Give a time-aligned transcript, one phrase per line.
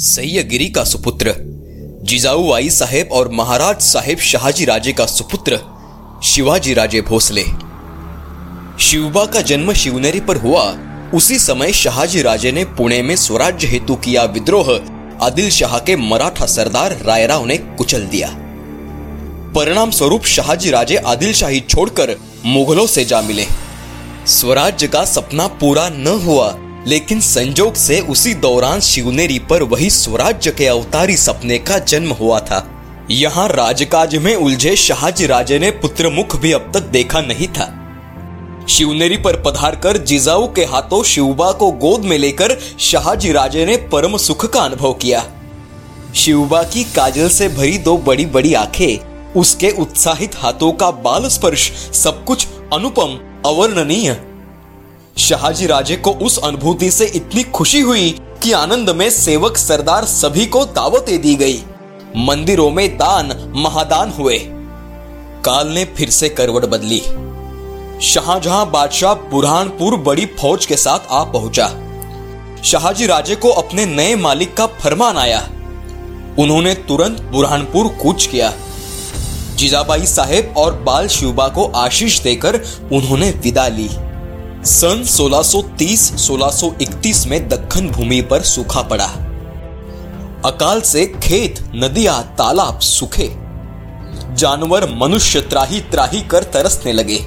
[0.00, 1.34] सैयगिरी का सुपुत्र,
[2.02, 5.58] जिजाऊ आई साहेब और महाराज साहेब शाहजी राजे का सुपुत्र,
[6.24, 7.44] शिवाजी राजे भोसले।
[8.80, 10.78] शिवबा का जन्म शिवनेरी पर हुआ।
[11.14, 14.80] उसी समय शाहजी राजे ने पुणे में स्वराज्य हेतु किया विद्रोह।
[15.26, 18.28] आदिल शाह के मराठा सरदार रायराव ने कुचल दिया।
[19.54, 23.46] परिणाम स्वरूप शाहजी राजे आदिल शाही छोड़कर मुगलों से जा मिले।
[24.26, 30.50] स्वराज्य का सपना पूरा न हुआ। लेकिन संजोग से उसी दौरान शिवनेरी पर वही स्वराज्य
[30.50, 32.66] के अवतारी सपने का जन्म हुआ था।
[33.10, 37.76] यहाँ राजकाज में उलझे शाहजी राजे ने पुत्र मुख भी अब तक देखा नहीं था।
[38.68, 43.76] शिवनेरी पर पधार कर जिजाऊ के हाथों शिवबा को गोद में लेकर शाहजी राजे ने
[43.76, 45.24] परम सुख का अनुभव किया।
[46.14, 51.70] शिवबा की काजल से भरी दो बड़ी बड़ी आँखें, उसके उत्साहित हाथों का बाल स्पर्श,
[51.92, 54.29] सब कुछ अनुपम, अवर्णनीय।
[55.20, 60.46] शाहजी राजे को उस अनुभूति से इतनी खुशी हुई कि आनंद में सेवक सरदार सभी
[60.46, 61.62] को दावतें दी गई।
[62.16, 64.38] मंदिरों में दान, महादान हुए।
[65.44, 67.02] काल ने फिर से करवट बदली।
[68.06, 71.68] शाहजहां बादशाह बुरहानपुर बड़ी फौज के साथ आ पहुँचा।
[72.64, 75.48] शाहजी राजे को अपने नए मालिक का फरमान आया।
[76.38, 78.52] उन्होंने तुरंत बुरहानपुर कूच किया।
[79.54, 82.60] जिजाबाई साहेब और बाल शिवबा को आशीष देकर
[82.92, 83.90] उन्होंने विदा ली।
[84.64, 89.10] सन 1630-1631 में दक्खन भूमि पर सूखा पड़ा।
[90.44, 93.36] अकाल से खेत, नदियाँ, तालाब सूखे।
[94.34, 97.26] जानवर मनुष्य त्राही त्राही कर तरसने लगे।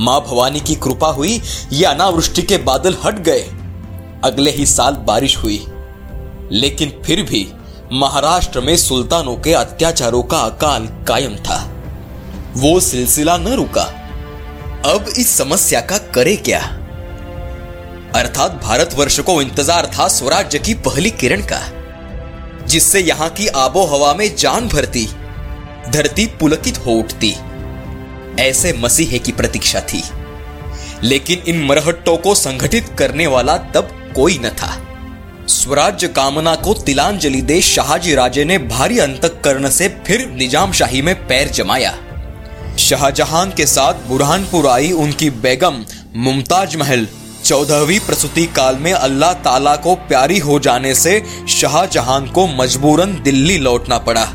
[0.00, 3.50] माँ भवानी की कृपा हुई, ये अनावृष्टि के बादल हट गए।
[4.24, 5.66] अगले ही साल बारिश हुई।
[6.52, 7.48] लेकिन फिर भी
[7.92, 11.70] महाराष्ट्र में सुल्तानों के अत्याचारों का अकाल कायम था।
[12.56, 13.95] वो सिलसिला न रुका।
[14.86, 16.58] अब इस समस्या का करे क्या?
[18.14, 21.60] अर्थात भारतवर्ष को इंतज़ार था स्वराज्य की पहली किरण का,
[22.66, 25.06] जिससे यहाँ की आबो हवा में जान भरती,
[25.88, 27.34] धरती पुलकित हो उठती।
[28.40, 30.02] ऐसे मसीहे की प्रतीक्षा थी।
[31.02, 34.74] लेकिन इन मरहट्टों को संगठित करने वाला तब कोई न था।
[35.48, 41.14] स्वराज्य कामना को तिलांजलि दे शाहजी राजे ने भारी अंतकरण से फिर निज़ाम शाही में
[41.26, 41.98] पैर जमाया।
[42.78, 45.84] शाहजहां के साथ बुरहानपुर आई उनकी बेगम
[46.16, 47.06] मुमताज़ महल।
[47.44, 53.56] चौदहवीं प्रसूति काल में अल्लाह ताला को प्यारी हो जाने से शाहजहां को मजबूरन दिल्ली
[53.58, 54.26] लौटना पड़ा।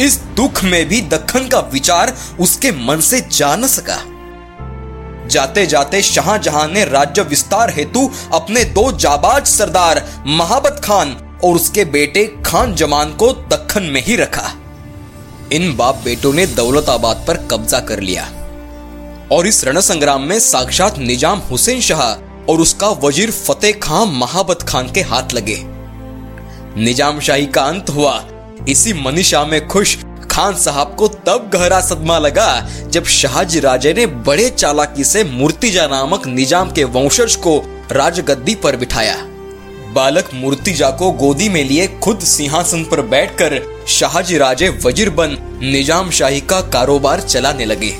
[0.00, 4.00] इस दुख में भी दखन का विचार उसके मन से जा न सका।
[5.28, 11.84] जाते जाते शाहजहां ने राज्य विस्तार हेतु अपने दो जाबाज सरदार महाबत खान और उसके
[11.84, 14.50] बेटे खान जमान को दखन में ही रखा।
[15.52, 18.24] इन बाप बेटों ने दौलताबाद पर कब्जा कर लिया।
[19.32, 22.02] और इस रण संग्राम में साक्षात निज़ाम हुसैन शाह
[22.50, 25.58] और उसका वज़ीर फतेह खान महाबत खान के हाथ लगे।
[26.76, 28.22] निज़ाम शाही का अंत हुआ।
[28.68, 29.96] इसी मनीषा में खुश
[30.30, 32.48] खान साहब को तब गहरा सदमा लगा
[32.88, 37.56] जब शाहजी राजे ने बड़े चालाकी से मूर्तिजा नामक निज़ाम के वंशज को
[37.92, 39.16] राजगद्दी पर बिठाया।
[39.94, 46.10] बालक मूर्तिजा को गोदी में लिए खुद सिंहासन पर बैठकर शाहजी राजे वज़ीर बन निज़ाम
[46.10, 47.92] शाही का कारोबार चलाने लगे।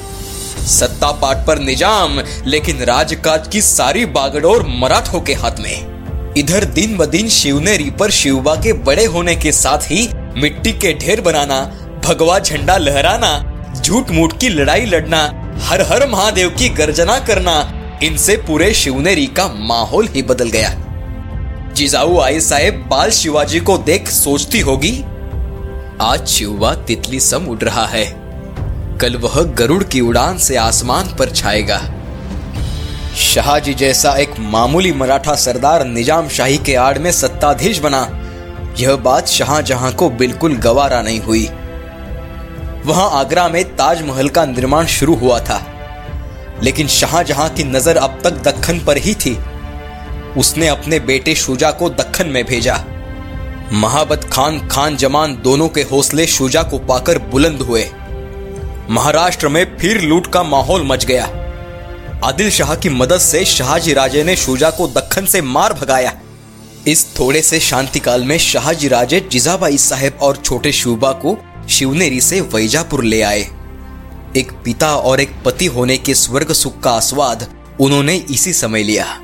[0.68, 6.96] सत्ता पाट पर निज़ाम, लेकिन राजकाज की सारी बागडोर मराठों के हाथ में। इधर दिन
[6.96, 11.60] ब दिन शिवनेरी पर शिवबा के बड़े होने के साथ ही मिट्टी के ढेर बनाना,
[12.04, 13.32] भगवा झंडा लहराना
[13.76, 15.22] झूठ मूठ की लड़ाई लड़ना
[15.62, 17.56] हर हर महादेव की गर्जना करना,
[18.02, 20.70] इनसे पूरे शिवनेरी का माहौल ही बदल गया।
[21.76, 24.92] जिजाऊ आई साहेब बाल शिवाजी को देख सोचती होगी।
[26.00, 28.04] आज शिवबा तितली सम उड़ रहा है।
[29.00, 31.78] कल वह गरुड़ की उड़ान से आसमान पर छाएगा।
[33.18, 38.02] शाहजी जैसा एक मामूली मराठा सरदार निज़ाम शाही के आड़ में सत्ताधीश बना,
[38.78, 41.48] यह बात शाहजहां को बिल्कुल गवारा नहीं हुई।
[42.86, 45.60] वहाँ आगरा में ताजमहल का निर्माण शुरू हुआ था,
[46.62, 49.36] लेकिन शाहजहां की नज़र अब तक दक्खन पर ही थी।
[50.38, 52.84] उसने अपने बेटे शुजा को दखन में भेजा।
[53.72, 57.90] महाबत खान खान जमान दोनों के हौसले शुजा को पाकर बुलंद हुए।
[58.90, 61.24] महाराष्ट्र में फिर लूट का माहौल मच गया।
[62.24, 66.12] आदिल शाह की मदद से शाहजी राजे ने शुजा को दक्खन से मार भगाया।
[66.86, 71.36] इस थोड़े से शांति काल में शाहजी राजे जिजाबाई साहेब और छोटे शुबा को
[71.68, 73.40] शिवनेरी से वैजापुर ले आए।
[74.36, 77.46] एक पिता और एक पति होने के स्वर्ग सुख का आस्वाद
[77.80, 79.20] उन्होंने इसी समय लिया।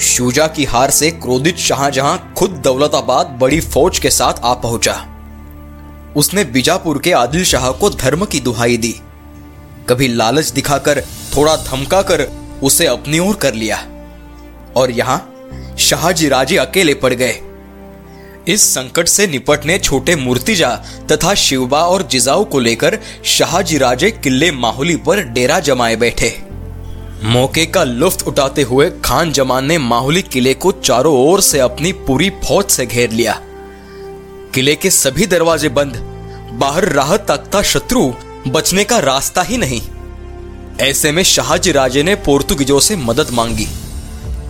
[0.00, 5.06] शुजा की हार से क्रोधित शाहजहां खुद दौलताबाद बड़ी फौज के साथ आ पहुँचा।
[6.16, 9.00] उसने बीजापुर के आदिल शाह को धर्म की दुहाई दी।
[9.88, 11.00] कभी लालच दिखाकर,
[11.36, 12.32] थोड़ा धमकाकर
[12.62, 13.76] उसे अपनी ओर कर लिया।
[14.76, 15.34] और यहाँ
[15.78, 17.40] शाहजी राजे अकेले पड़ गए।
[18.48, 20.76] इस संकट से निपटने छोटे मूर्तिजा
[21.12, 26.49] तथा शिवबा और जिजाऊ को लेकर शाहजी राजे किले माहौली पर डेरा जमाए बैठे।
[27.24, 31.92] मौके का लुफ्त उठाते हुए खान जमान ने माहौली किले को चारों ओर से अपनी
[31.92, 33.32] पूरी फौज से घेर लिया।
[34.54, 35.96] किले के सभी दरवाजे बंद,
[36.52, 38.12] बाहर राह तकता शत्रु
[38.48, 39.80] बचने का रास्ता ही नहीं।
[40.80, 43.66] ऐसे में शाहजी राजे ने पोर्तुगीजों से मदद मांगी,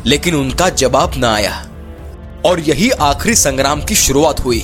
[0.06, 1.66] लेकिन उनका जवाब न आया।
[2.44, 4.62] और यही आखिरी संग्राम की शुरुआत हुई।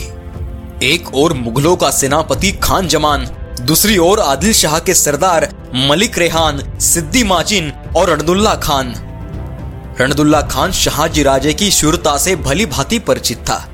[0.83, 3.27] एक और मुगलों का सेनापति खान जमान
[3.61, 8.95] दूसरी ओर आदिल शाह के सरदार मलिक रेहान, सिद्दी माचिन और रणदुल्ला खान।
[10.01, 13.69] रणदुल्ला खान शाहजी राजे की शूरता से भली भांति परिचित था।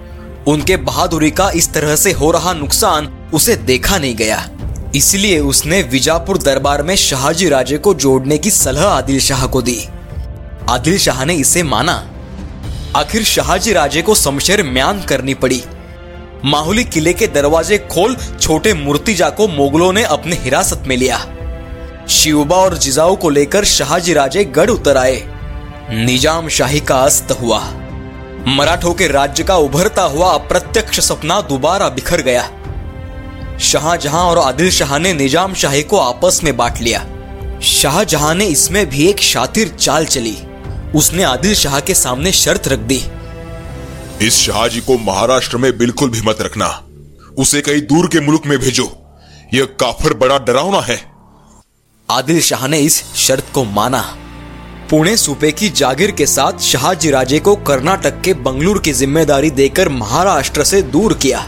[0.46, 4.48] उनके बहादुरी का इस तरह से हो रहा नुकसान उसे देखा नहीं गया।
[4.94, 9.88] इसलिए उसने विजापुर दरबार में शाहजी राजे को जोड़ने की सलाह आदिल शाह को दी।
[10.70, 12.10] आदिल शाह ने इसे माना।
[12.96, 15.62] आखिर शाहजी राजे को शमशेर म्यान करनी पड़ी।
[16.44, 21.18] माहुली किले के दरवाजे खोल छोटे मूर्तिजा को मोगलों ने अपने हिरासत में लिया।
[22.10, 25.22] शिवबा और जिजाऊ को लेकर शाहजी राजे गढ़ उतर आए।
[25.92, 27.60] निज़ाम शाही का अस्त हुआ।
[28.48, 32.48] मराठों के राज्य का उभरता हुआ अप्रत्यक्ष सपना दोबारा बिखर गया।
[33.60, 37.06] शाहजहां और आदिल शाह ने निज़ाम शाही को आपस में बांट लिया।
[37.62, 40.36] शाहजहां ने इसमें भी एक शातिर चाल चली।
[40.94, 43.02] उसने आदिल शाह के सामने शर्त रख दी।
[44.22, 46.66] इस शाहजी को महाराष्ट्र में बिल्कुल भी मत रखना।
[47.38, 48.84] उसे कहीं दूर के मुल्क में भेजो।
[49.54, 50.98] यह काफर बड़ा डरावना है।
[52.10, 54.00] आदिल शाह ने इस शर्त को माना।
[54.90, 59.88] पुणे सूबे की जागीर के साथ शाहजी राजे को कर्नाटक के बंगलुरु की ज़िम्मेदारी देकर
[59.88, 61.40] महाराष्ट्र से दूर किया।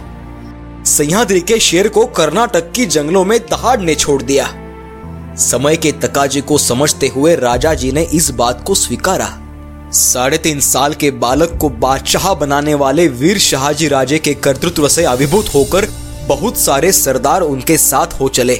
[0.86, 4.48] सह्याद्री के शेर को कर्नाटक की जंगलों में दहाड़ ने छोड़ दिया।
[5.36, 9.32] समय के तकाजे को समझते हुए राजा जी ने इस बात को स्वीकारा।
[9.94, 15.04] साढ़े तीन साल के बालक को बादशाह बनाने वाले वीर शाहजी राजे के कर्तृत्व से
[15.04, 15.86] अभिभूत होकर
[16.28, 18.56] बहुत सारे सरदार उनके साथ हो चले।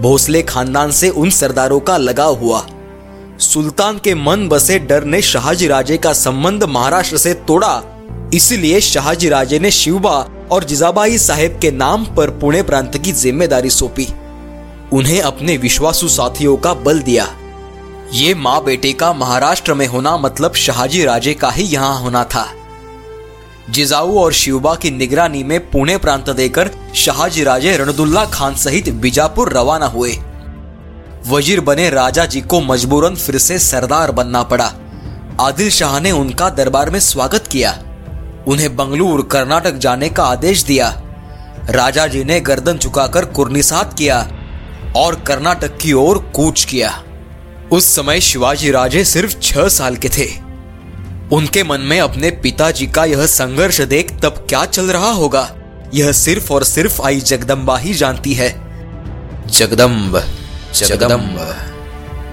[0.00, 2.66] भोसले खानदान से उन सरदारों का लगाव हुआ।
[3.40, 7.82] सुल्तान के मन बसे डर ने शाहजी राजे का संबंध महाराष्ट्र से तोड़ा।
[8.34, 10.18] इसलिए शाहजी राजे ने शिवबा
[10.52, 14.08] और जिजाबाई साहेब के नाम पर पुणे प्रांत की ज़िम्मेदारी सौंपी।
[14.92, 17.28] उन्हें अपने विश्वासु साथियों का बल दिया।
[18.12, 22.46] ये माँ बेटे का महाराष्ट्र में होना मतलब शाहजी राजे का ही यहाँ होना था।
[23.70, 29.52] जिजाऊ और शिवबा की निगरानी में पुणे प्रांत देकर शाहजी राजे रणदुल्ला खान सहित बीजापुर
[29.52, 30.16] रवाना हुए।
[31.26, 34.72] वज़ीर बने राजा जी को मजबूरन फिर से सरदार बनना पड़ा।
[35.40, 37.72] आदिल शाह ने उनका दरबार में स्वागत किया।
[38.48, 40.88] उन्हें बंगलुरु, कर्नाटक जाने का आदेश दिया।
[41.70, 44.18] राजा जी ने गर्दन झुकाकर कुर्निसात किया
[44.96, 46.90] और कर्नाटक की ओर कूच किया।
[47.72, 50.28] उस समय शिवाजी राजे सिर्फ़ छह साल के थे।
[51.32, 55.56] उनके मन में अपने पिताजी का यह संघर्ष देख तब क्या चल रहा होगा?
[55.94, 58.48] यह सिर्फ़ और सिर्फ़ आई जगदम्बा ही जानती है।
[59.46, 60.24] जगदम्ब
[60.74, 61.56] जगदम्ब।